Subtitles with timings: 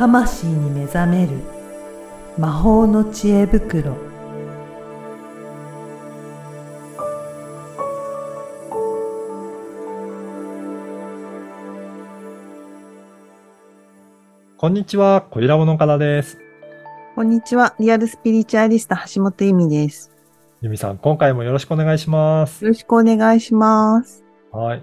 [0.00, 1.32] 魂に目覚める
[2.38, 3.98] 魔法の知恵袋
[14.56, 16.38] こんにちは、小平物からです。
[17.14, 17.74] こんにちは。
[17.78, 20.10] リアルスピリチュアリスト橋本由美です。
[20.62, 22.64] ゆみさん、今回もよろしくお願いします。
[22.64, 24.24] よろしくお願いします。
[24.50, 24.82] はい。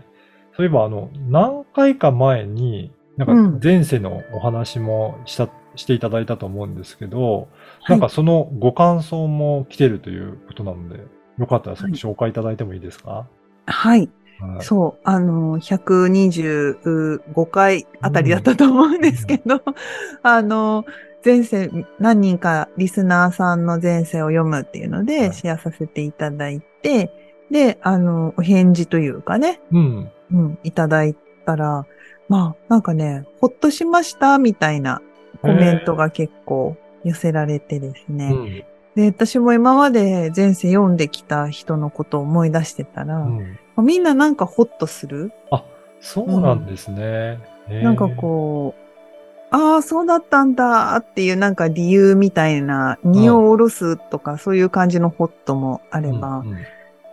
[0.55, 3.53] そういえば、あの、何回か前に、なんうん。
[3.53, 7.47] か前世のお話もした、していただいたと思うんですけど、はい。
[7.89, 11.03] なんかそのご感想も来てるということなので、
[11.37, 11.91] よかったらはい。
[11.93, 13.27] 紹介いただいてもいいですか、
[13.65, 14.09] はい。
[14.39, 15.01] はい、そう。
[15.03, 19.61] あの、125回あたりだったと思うんですけど、
[20.21, 20.85] あの、
[21.25, 25.05] 前世、何人かリスナーさんの前世を読むっていうのはい。
[25.07, 27.11] で、シェアさせていただいて、
[27.51, 30.11] で、あの、お返事というかね、うん。
[30.31, 31.85] うん、いただいたら、
[32.29, 35.01] まあ、なんかね、ほっとしました、みたいな
[35.41, 38.31] コメントが結構寄せられてですね。
[38.33, 38.63] うん。
[38.95, 43.57] で、私も今まで前世読んできた人のことを思い出してたら、うん。
[43.85, 45.31] みんななんかホッとする？
[45.51, 45.63] あ、
[46.01, 47.39] そうなんですね。
[47.67, 56.57] へーなんかこう、ああ、そうだったんだっていうなんか理由みたいな、荷を下ろすとかそういう感じのホッともあれば、うんうん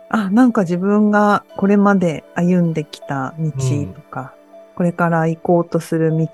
[0.07, 4.34] あ、なんか自分がこれまで歩んできた道とか、
[4.75, 6.27] これから行こうとする道、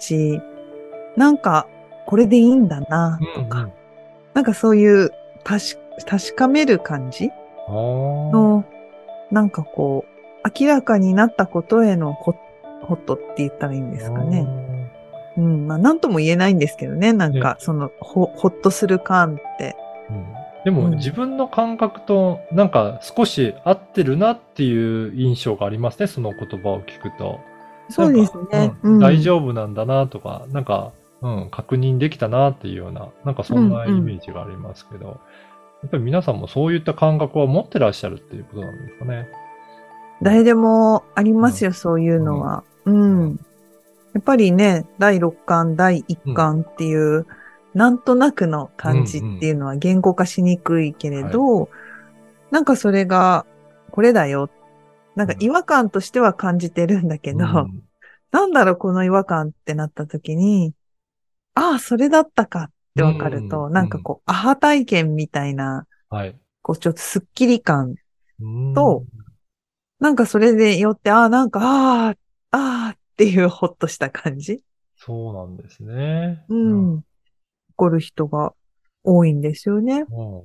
[1.15, 1.67] なんか
[2.05, 3.71] これでいいんだなとか、うんうん
[4.33, 5.11] なんかそういう
[5.43, 7.29] 確確かめる感じ
[7.67, 8.63] の、
[9.29, 12.35] なんかこう、明らかになったことへのホ
[12.81, 14.47] ホットって言ったらいいんですかね。
[15.37, 17.13] うん、まあ、なんとも言えないんですけどね。
[17.13, 19.75] なんか、その、ほ、ほっとする感って。
[20.09, 20.25] うん
[20.63, 27.39] でも、うん自分の感覚となんか少し合ってるなっていう印象がありますね、その言葉を聞くと。
[27.91, 28.73] そうですね。
[28.83, 28.99] うん。
[28.99, 35.13] 大丈夫なんだなとか、なんか、うん、確認できたなっていうような、なんかそんなイメージがありますけど、や
[35.87, 39.27] っぱり皆さんもそういった感覚を持ってらっしゃるっていうことなんですかね。
[40.21, 42.63] 誰でもありますよ、そういうのは。
[42.85, 43.39] うん。
[44.13, 47.25] やっぱりね、第6巻、第1巻っていう、
[47.73, 51.69] なんとなくの感じっていうのは言語化しにくいけれど、
[52.49, 53.45] なんかそれが、
[53.91, 54.49] これだよ。
[55.15, 57.83] なんか違和感としては感じてるんだけど、うん
[58.31, 60.73] なんだろう、この違和感ってなった時に、
[61.53, 66.39] ああ、それだったかってわかると、うんなんかこう、アハ体験みたいな、はい。
[66.61, 67.95] こう、ちょっとスッキリ感、
[68.39, 69.05] うんと
[69.99, 74.63] なんかそれでよって、ああ、なんか、ああ、ああっていうほっとした感じ
[74.95, 76.43] そうなんですね。
[76.49, 77.01] ううんん。
[77.01, 77.05] 起
[77.75, 78.53] こる人が
[79.03, 80.05] 多いんですよね。
[80.09, 80.41] うん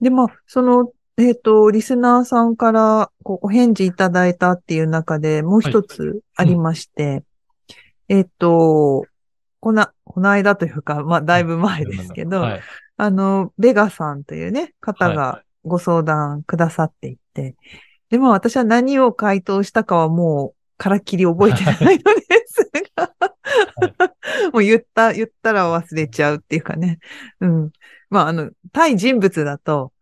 [0.00, 7.22] で、まあ、その、えっ、と、リスナーさんから、こう、お返事いただいたっていう中でもう一つありまして、
[8.08, 9.06] えっ、と、
[9.60, 12.60] こな、この間というか、まあ、だいぶ前ですけど、はい。
[12.96, 17.54] あの、ベガさんというね、方はがご相談くださっていて、
[18.10, 23.14] で、まあ私は何を回答したかはもう、からっきり覚えてないのですが、
[24.52, 26.98] もう言った、言ったら忘れちゃうっていうかね。
[27.40, 27.72] うん。
[28.10, 29.93] まああの、対人物だと、うん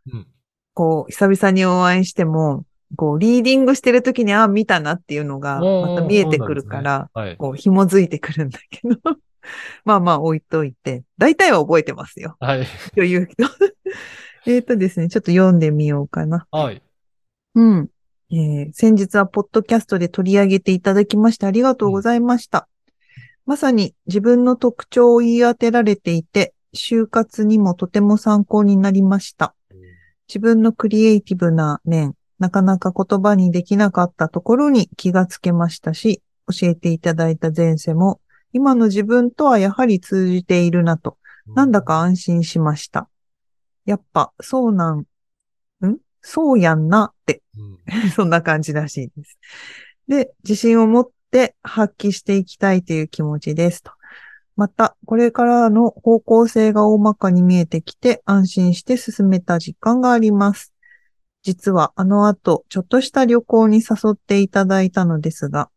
[0.75, 2.65] こう、久々にお会いしても、
[2.97, 7.37] こう、リーディングしてる時に、あ、見たなっていうのが、また見えてくるから、はい。
[7.37, 8.97] こう、紐づいてくるんだけど、
[9.84, 12.37] まあまあ置いといて、大体は覚えてますよ。
[12.41, 12.66] はい。
[12.94, 13.49] というけど。
[14.47, 16.47] えっとですね、ちょっと読んでみようかな。
[16.50, 16.83] はい。
[17.54, 17.89] うん。
[18.31, 22.66] えー先日はポッドキャストで取り上げていただきましてありがとうございました。
[23.44, 29.54] まさに自分の特徴を言い当てられていて、就活にもとても参考になりました。
[30.28, 38.21] 自分のクリエイティブな面、なかなか言葉にできなかったところに気がつけましたし、教えていただいた前世も、
[38.53, 41.19] 今の自分とはやはり通じているなと、
[41.55, 43.09] なんだか安心しました。
[43.84, 45.05] やっぱ、そうなん、ん？
[46.21, 48.10] そうやんなって、うん。
[48.10, 49.39] そんな感じらしいです。
[50.09, 53.92] で、自信を持って発揮していきたいという気持ちですと。
[54.57, 60.72] また、これからの方向性が大まかに見えてきて安心して進めた実感があります。
[61.43, 65.71] 実はあの後、ちょっとした旅行に誘っていただいたのですが、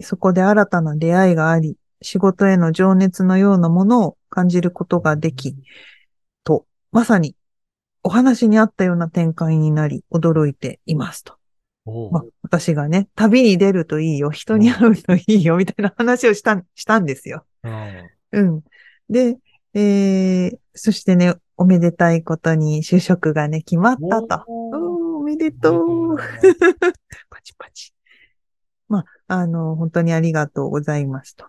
[0.00, 5.56] そこで新たな出会いがあり、仕事への情熱のようなものを感じることができ、
[6.44, 7.36] と、まさに
[8.02, 11.34] お話にあったような展開になり、驚いていますと。
[12.12, 17.44] まあ、私がね、旅に出るといいよ、人に会うといいよ、みたいな話をした、したんですよ。
[18.32, 18.64] うんうん。
[19.08, 19.38] で、
[19.74, 24.44] えー、そしてね、おめでたいことに就職がね、決まったと。
[24.48, 26.16] おおめでとう。
[27.28, 27.92] パチパチ。
[28.88, 31.46] まあ、あの、本当にありがとうございますと。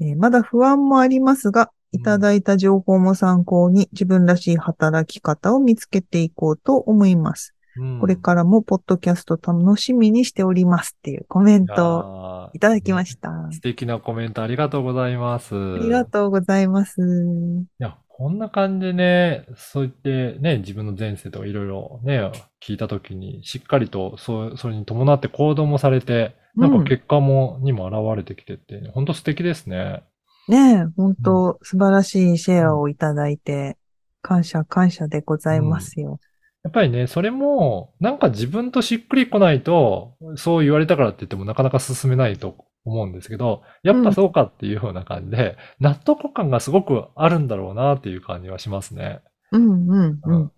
[0.00, 7.54] えーまだ不安もありますが、いただいた情報も参考に自分らしい働き方を見つけていこうと思います。
[7.78, 13.30] うんこれからもポッドキャスト楽しみにしておりますっていうコメントをーいただきました。
[13.30, 15.54] あ素敵なコメントありがとうございます。
[15.54, 17.00] りがとうございます。
[17.00, 30.02] いや、こんな感じでね、そう言ってね、自分の前世とかいろいろね、聞いたときに、しっかりと、そう、それに伴って行動もされて、なんうんか結果も、にも現れてきてって、本当素敵ですね。
[30.48, 33.76] ねえ、本当素晴らしいシェアをいただいて、
[34.20, 36.18] 感謝感謝でございますよ。
[36.64, 49.20] やっぱりね、それも、なんか自分としっくりこないと、そう言われたからって言ってもなかなか進めないと思うんですけど、やっぱそうかっていうような感じで、納得感がすごくあるんだろうなっていう感じはしますね。
[49.52, 50.52] うんうんううんん。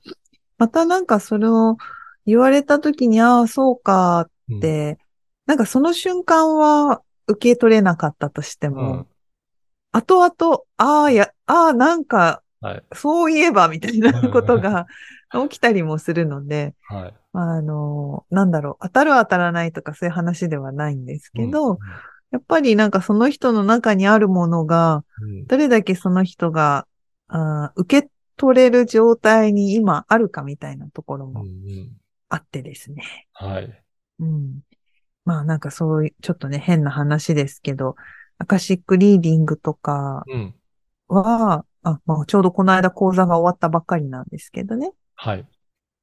[0.58, 1.76] またなんかそれを
[2.26, 4.98] 言われた時に、ああ、そうかうんって、
[5.46, 9.06] なんかその瞬間は受け取れなかったとしてうもん、
[9.92, 12.82] 後々、ああ、や、ああ、なんか、はい。
[12.94, 14.86] そういえば、みたいなことが
[15.48, 17.14] 起きたりもするので、はい。
[17.32, 21.78] あの、なんだろう、当たる当たらないとかそういう話ではないんですけど、うん
[22.30, 26.86] やっぱりなんかその人の中にあるものが、うんどれだけその人が、
[27.26, 31.96] あー受け取れる状態に今あるかみたいなところもうんうん
[32.28, 33.26] あってですね。
[33.32, 33.82] はい。
[34.20, 34.60] うん。
[35.24, 37.96] まあなんかそういう、ちょっとね、変な話ですけど、
[38.38, 40.54] アカシックリーディングとかうん。
[41.08, 44.92] は、あ、まあちょうどこの間講座が終わったばっかりなんですけどね。
[45.14, 45.46] はい。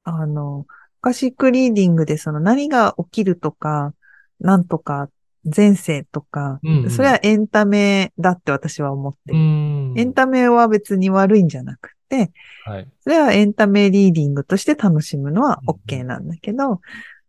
[0.04, 0.66] あの、
[1.00, 3.94] アカシックリーディングでその何が起きるとか、
[4.40, 5.08] なんとか、
[5.44, 9.38] 前世とか、うんうんそれはエンタメだって私は思ってうる。
[9.38, 9.94] ん。
[9.96, 12.32] エンタメは別に悪いんじゃなくて、
[12.64, 12.88] はい。
[13.00, 16.80] それはエンタメリーディングとして楽しむのはうん OK なんだけど、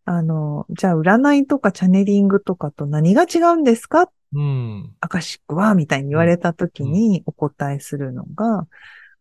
[0.06, 4.96] あの、じゃあ占いとかチャネリングとかと何が違うんですかうん。
[5.00, 8.68] アカシックはみたいに言われたときにお答えするのが、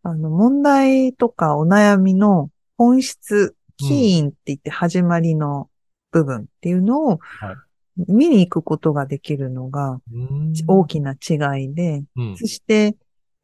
[0.03, 5.69] あの、問題とかお悩みの本質、起因って言って始まりの
[6.11, 7.55] 部分っていうのをはい。
[8.07, 10.53] 見に行くことができるのがうん。
[10.67, 12.37] 大きな違いで、うん。
[12.37, 12.95] そして、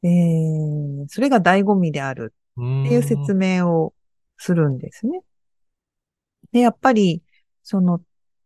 [0.04, 3.94] えー、それが醍醐味であるっていう説明を
[4.38, 5.22] するんですね。
[6.52, 7.22] で、やっぱり、
[7.64, 8.00] その、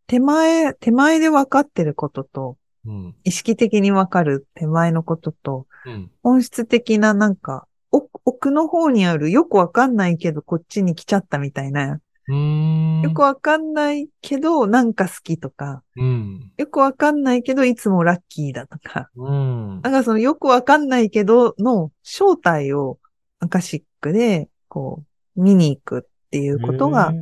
[0.08, 3.16] 手前、手前で分かってることと、うん。
[3.24, 6.12] 意識的に分かる手前のことと、うん。
[6.24, 13.02] 本質的ななんか、奥奥の方にあるよくわかんないけどこっちに来ちゃったみたいな、うん。
[13.02, 16.52] よくわかんないけどなんか好きとか、うん。
[16.58, 19.82] よくわかんないけどいつもラッキーだとか、うん。
[19.82, 23.00] なんかそのよくわかんないけどの正体を
[23.40, 25.04] アカシックでこ
[25.36, 27.14] う見に行くっていうことが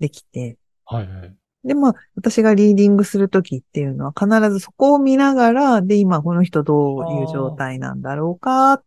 [0.00, 1.36] できて、はいはい。
[1.66, 8.82] で、まあ、私がリーディングするときっていうのは必ずそこを見ながら、で、今この人どういう状態なんだろうかっ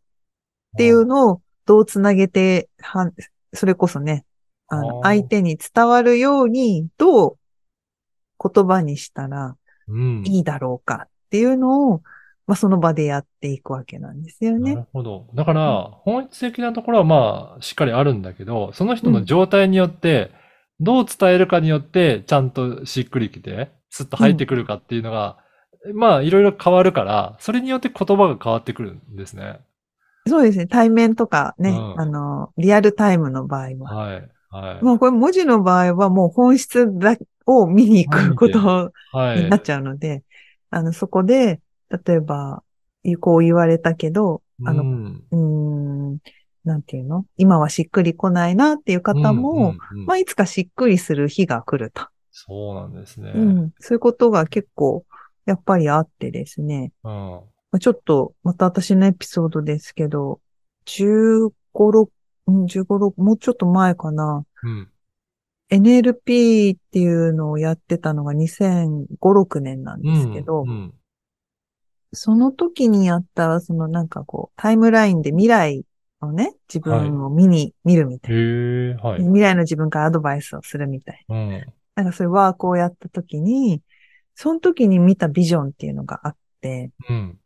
[0.77, 3.11] ていうのをどうつなげて、は
[3.53, 4.25] それこそね、
[4.67, 7.37] あの、相手に伝わるように、どう
[8.41, 9.55] 言葉にしたら
[9.89, 10.23] うん。
[10.25, 12.01] いいだろうかっていうのを、
[12.47, 14.75] まあ、その場でやっていくわけなんですよなね。
[14.75, 15.27] るほど。
[15.33, 20.31] だから、本質的なところはまあ、しっかりあるんだけど、その人の状態によって、
[20.79, 25.37] どう伝えるかによって、ちゃんとしっくりきて、スッと入ってくるかっていうのが、
[25.93, 29.59] まあ、いろいろ変わるから、それによって言葉が変わってくるんですね。
[30.27, 30.67] そうですね。
[30.67, 33.91] 対面とかね、うんあの、リアルタイムの場合は。
[33.91, 34.31] はい。
[34.49, 34.85] はい。
[34.85, 38.59] もうこれ文字の場合はもう本質だを見に行くこと
[39.11, 39.39] はい。
[39.39, 40.23] になっちゃうので、
[40.69, 41.61] あの、そこで、
[42.05, 42.63] 例えば、
[43.19, 45.37] こう言われたけど、あの、うんうー
[46.15, 46.19] ん、
[46.69, 47.25] なんていうの？
[47.35, 52.07] 今はしっくりこないなっていう方も、うんうんうんまあ、いつかしっくりする日が来ると。
[52.31, 53.31] そうなんですね。
[53.35, 53.73] うん。
[53.79, 55.03] そういうことが結構、
[55.45, 56.93] やっぱりあってですね。
[57.03, 57.11] うん。
[57.11, 60.39] まあちょっと、また私のエピソードですけど、
[60.85, 62.09] 15、6、
[62.47, 64.45] うん15、6、もうちょっと前かな。
[64.63, 64.89] うん。
[65.71, 70.93] NLP っていうのをやってたのが2005、6年なんですけど、うん。
[72.11, 75.83] その時にやった、そのなんかこう、タイムラインで未来
[76.21, 79.03] をね、自分を見に、見るみたいな。
[79.03, 79.21] はい。
[79.21, 81.51] 未来の自分からアドバイスをするみたいうん。
[81.51, 81.65] な。
[81.95, 83.81] なんかそういうワークをやった時に、
[84.35, 87.39] その時に見たビジョンっていうのがあって、うん。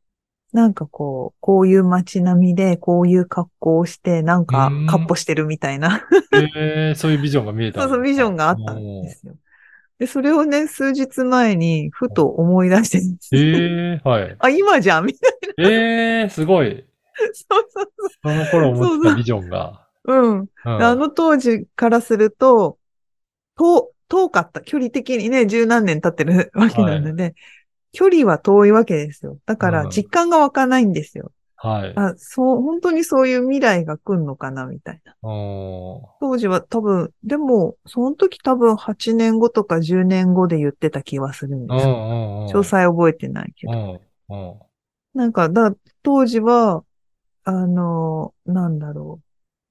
[0.52, 6.06] なんかこう、こういう街並みで、こういう格好をして、なんかうん、カッポしてるみたいな、
[6.56, 9.36] へえ、そういうビジョンが見えたそうそう、ビジョンがあったんですよ。
[9.98, 14.36] で、それをね、数日前に、ふと思い出してるんですえ、はい。
[14.38, 16.86] あ、今じゃんみたいええ、すごい。
[17.20, 17.34] な。
[17.34, 17.88] そうそう
[18.24, 19.88] その頃思ってたビジョンが。
[20.06, 20.40] うん。
[20.40, 22.78] うんあの当時からすると、
[23.58, 24.62] 遠、遠かった。
[24.62, 27.36] 距離的にね、十何年経ってるわけなので、
[27.92, 29.40] 距離は遠いわけですよ。
[29.46, 31.32] だかうんら実感が湧かないんですよ。
[31.56, 31.94] はい。
[31.96, 35.16] あ、そう、本当にそういう未来が来るのかな、みたいな。
[36.20, 41.94] 当時は多分、でも、その時多分8年後とか10年後で言ってた気はするんうんですよ。
[41.94, 42.48] うんうん。
[42.50, 44.02] 詳細覚えてないけど。
[44.30, 44.60] うんうん。
[45.14, 46.84] なんか、だ、当時は、
[47.44, 49.20] あの、なんだろ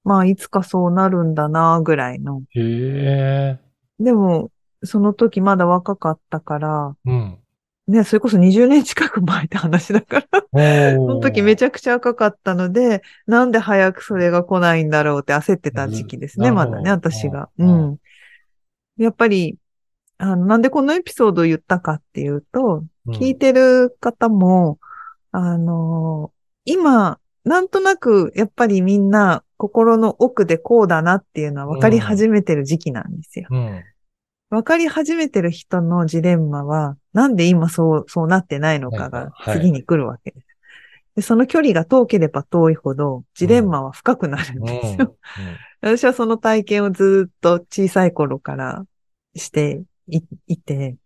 [0.05, 0.09] う。
[0.09, 2.43] まあ、いつかそうなるんだな、ぐらいの。
[2.49, 3.59] へえ。
[3.99, 4.51] でも、
[4.83, 7.39] その時まだ若かったから、うん。
[7.87, 17.49] ね、それこそ20年近く前って話だから、その時めちゃくちゃ赤かったので、なんで早くそれが来ないんだろうって焦ってた時期ですね、まだね、私が。
[17.57, 17.97] ううんん。
[18.97, 19.57] やっぱり、
[20.17, 24.79] あの、なんでこのエピソードを言ったかっていうと、うん聞いてる方も、
[25.33, 26.31] あの
[26.63, 33.47] 今、なんとなく、やっぱりみんな心の奥でこうだなっていうのは分かり始めてる時期なんですよ。
[33.49, 33.83] うん。
[34.49, 40.47] 分かり始めてる人のジレンマは、なんで今そう、そうなってないのかがはい次に来るわけです。
[41.15, 45.15] でその距離が遠ければ遠いほど、ジレンマは深くなるんですよ。
[45.81, 48.85] 私はその体験をずっと小さい頃から
[49.35, 50.97] していいて、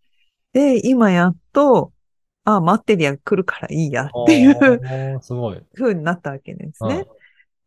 [0.53, 1.91] で、今やっと、
[2.47, 5.21] ああ、待ってりゃ来るからいいやっていうう。
[5.21, 5.61] すごい。
[5.75, 7.05] 風になったわけですね。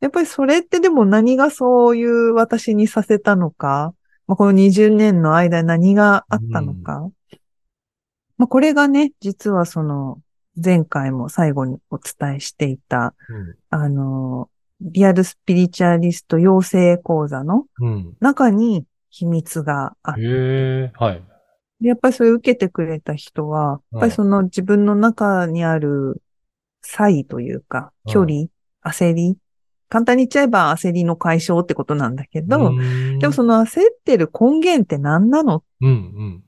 [0.00, 3.92] やっぱりそれってでも何がそういう私にさせたのか、
[4.26, 7.10] まあ、この20年の間に何があったのか？
[8.38, 10.18] まあ、これがね、実はその
[10.56, 14.48] 前回も最後にお伝えしていた、うんあの、
[14.80, 18.16] リアルスピリチュアリスト養成講座のうん。
[18.20, 20.90] 中に秘密があって。
[20.94, 21.22] はい。
[21.80, 26.22] でやっぱりそれを受けてくれた人は、やっぱりその自分の中にある
[26.82, 28.32] 差異というか、うん距離、
[28.84, 29.36] 焦り、
[29.88, 32.72] 簡単に言っちゃえば焦りの解消ってことなんだけど、
[33.18, 35.64] でもその焦ってる根源って何なの？
[35.80, 36.42] うんうん。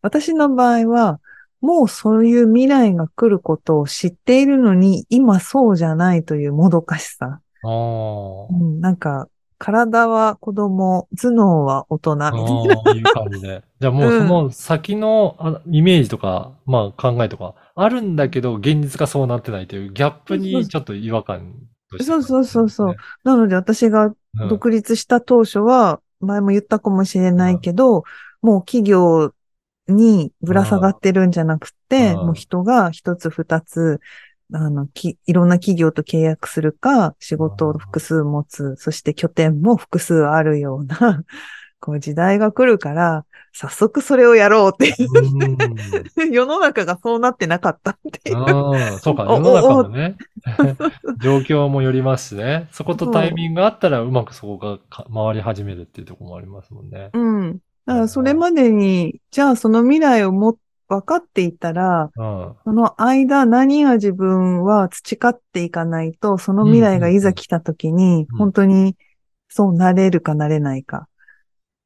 [0.00, 1.20] 私の場合は、
[1.60, 7.40] もうそういう未来が来ることを知っているのに、今そうじゃないというもどかしさ。
[7.64, 12.14] うん、なんか、体は子供、頭脳は大人。
[12.16, 12.38] みたいな。
[12.38, 13.62] ああ、いう感じで。
[13.80, 21.54] じゃあもうその先のあイメージとか、まあ考えとかあるんだけど、現実がそうなってないというギャップにちょっと違和感
[21.90, 22.04] として。
[22.04, 22.88] そうそうそうそう。
[22.88, 22.96] ね。
[23.24, 24.14] なので私がうん
[24.48, 28.04] 独立した当初は、前も言ったかもしれないけど、
[28.42, 29.32] もう企業
[29.88, 32.26] にぶら下がってるんじゃなくて、うん。
[32.26, 34.00] もう人が一つ二つ、
[34.52, 41.22] あの、き、いろんな企業と契約するか、仕事を複数持つ、そして拠点も複数あるような、
[41.80, 48.98] こう時代が来るから、早速それをやろうっていう、 世の中がそうなってなかったっていう。
[49.00, 50.16] そうか、お世の中もね、
[51.20, 52.68] 状況もよりますしね。
[52.72, 57.10] そことタイミングがあったらうまくそこがか回り始めるっていうところもありますもんね。
[57.12, 57.58] うん。
[57.84, 60.56] だからそれまでに、じゃあその未来をも
[60.88, 62.54] 分かっていたら、うん。
[62.64, 68.96] その間何が自分は培っていかないと、その未来がいざ来た時にうん、本当に
[69.48, 71.08] そうなれるかなれないか、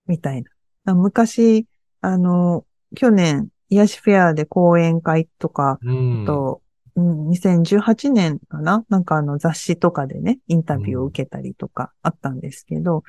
[0.07, 0.45] みたい
[0.85, 0.95] な。
[0.95, 1.67] 昔、
[2.01, 6.25] あの、去年、癒しフェアで講演会とか、うん。
[6.27, 6.63] と、
[6.95, 8.85] うん、2018年かな？
[8.89, 13.03] なんかあの雑誌とかでね、インタビューを受けたりとかあったんですけど、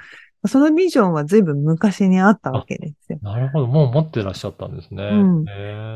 [0.45, 3.19] そのビジョンは随分昔にあったわけですよ。
[3.21, 3.67] なるほど。
[3.67, 5.03] もう持ってらっしゃったんですね。
[5.03, 5.45] うん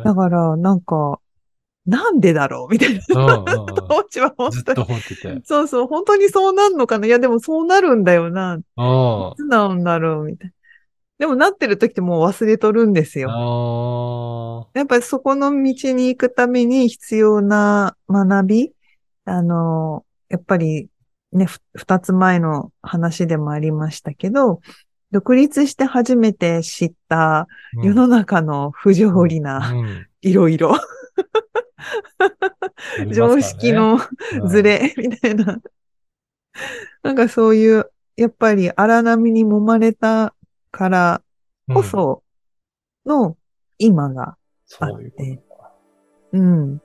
[0.03, 1.19] だから、なんか、
[1.85, 3.01] なんでだろうみたいな。
[3.07, 5.41] 当時は本当に。
[5.43, 8.55] そうそう、本当にそうなんのかないや、でもそうなるんだよな。
[8.55, 8.61] うん。
[8.61, 8.63] い
[9.37, 10.53] つなんだろうみたいな。
[11.19, 13.29] でもなってる時ってもう忘れとるんですよ。
[13.31, 18.71] あやっぱりそこの道に行くために必要な学び、
[19.25, 20.89] あの、やっぱり
[21.31, 24.61] ね、ふ二つ前の話でもありましたけど、
[25.11, 30.07] 独立して初めて知ったー世の中の不条理なうん。
[30.21, 30.75] いろいろ、
[33.13, 33.99] 常識の
[34.47, 35.59] ずれみたいな。
[37.03, 40.33] なんかそういう、やっぱり荒波に揉まれた
[40.71, 41.21] から
[41.69, 41.75] うん。
[41.75, 42.23] こそ
[43.05, 43.37] の
[43.77, 45.43] 今があっそういうことて。
[46.33, 46.81] うん。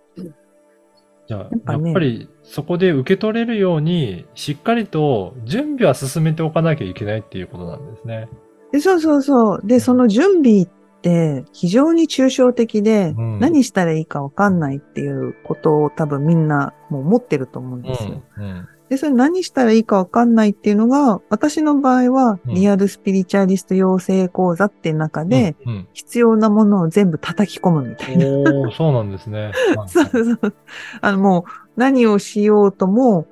[1.27, 8.29] じゃあ、やっぱねやっぱりそこで受け取れるように、しっかりと準備は進めておかなきゃいけないっていうことなんですね。
[8.73, 9.61] でそうそうそう。
[9.65, 10.69] で、その準備っ
[11.03, 18.23] て非常に抽象的で、うん何したらいいかわかんないっていうことを多分みんなもう持ってると思うんですよ。
[18.39, 18.45] うん。
[18.45, 18.69] うん。
[18.93, 28.27] で、それ何したらいいかわかんないっていうのが、私の場合は、うんリアルスピリチュアリスト養成講座っていう中で、うん、必要なものを全部叩き込むみたいな。
[28.27, 28.49] うん。
[28.67, 29.53] おー、そうなんですね。
[29.75, 30.55] はいそうそう。
[31.01, 33.27] あの、もう、何をしようとも、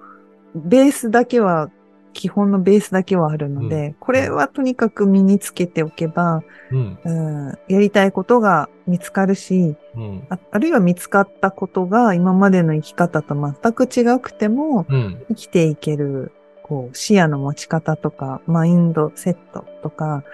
[0.55, 1.69] ベースだけは
[2.13, 6.99] 基本のベースだけはあるので、うんこれはとにかく身につけておけば、うん。
[7.05, 7.11] う
[7.53, 10.27] ん、やりたいことが見つかるし、うん。
[10.29, 15.25] ああるいは見つかったことが今までの生き方と全く違くても、うん。
[15.29, 20.25] 生きていける、こう、視野の持ち方とか、マインドセットとか、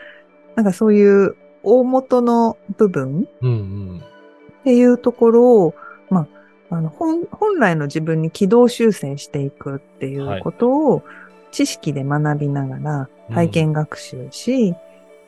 [0.54, 3.28] なんかそういう大元の部分。
[4.60, 5.74] っていうところを、
[6.10, 6.26] ま
[6.70, 11.02] あ、あの、本、本来の自分に軌道修正していくっていうことを、
[11.50, 14.74] 知識で学びながら体験学習し、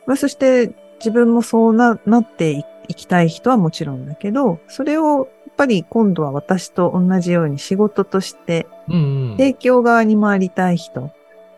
[0.05, 8.95] まあ、そして自分もそうな、なっていいきたい人はもちろんだけど、それをやっぱり今度は私と同じように仕事としてうん。
[8.95, 8.97] う
[9.35, 9.37] ん。
[9.37, 11.11] 提供側に回りたい人、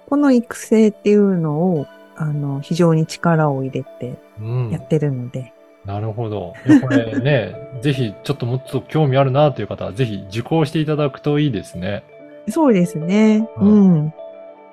[0.10, 1.88] この育成っていうのを、
[2.18, 5.54] あの、非常に力を入れてうんやってるので、
[5.86, 6.54] なるほど。
[6.82, 12.04] これね、 ぜひちょっともっと興味あるなという方は、ぜひ受講していただくといいですね。
[12.50, 13.48] そうですね。
[13.58, 14.14] ううんん。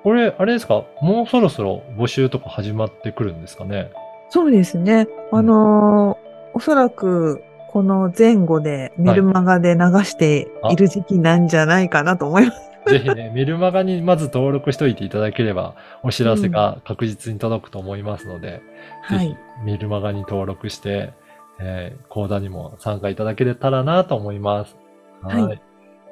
[0.03, 0.83] これ、あれですか？
[1.01, 3.91] もうそろそろ募集とか始まってくるんですかね？
[4.29, 5.07] そうですね。
[5.31, 12.69] あのーおそらく、この前後でメルマガで流している時期なんじゃないかなと思います。
[12.87, 18.61] ぜひね、 メルマガにまず登録しておいていただければ、お知らせが確実に届くと思いますので、ぜ
[19.09, 19.37] ひはい。
[19.63, 21.13] メルマガに登録して、
[21.59, 24.75] えー講座にも参加いただけたらなと思います。
[25.21, 25.43] はい。
[25.43, 25.61] はい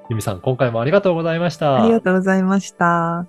[0.09, 1.83] ゆみさん、今回もありがとうございました。
[1.83, 3.25] ありがとうございました。